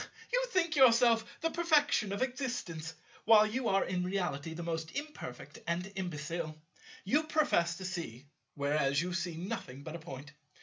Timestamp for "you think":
0.33-0.75